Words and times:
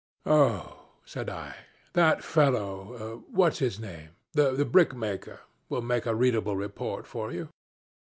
'Oh,' 0.25 0.87
said 1.05 1.29
I, 1.29 1.55
'that 1.93 2.23
fellow 2.23 3.21
what's 3.29 3.59
his 3.59 3.79
name? 3.79 4.15
the 4.33 4.65
brickmaker, 4.65 5.41
will 5.69 5.83
make 5.83 6.07
a 6.07 6.15
readable 6.15 6.55
report 6.57 7.05
for 7.05 7.31
you.' 7.31 7.49